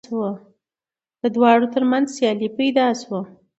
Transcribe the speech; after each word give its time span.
د 1.21 1.23
دواړو 1.35 1.65
تر 1.75 1.83
منځ 1.91 2.05
سیالي 2.15 2.49
پیدا 2.59 2.87
شوه 3.01 3.21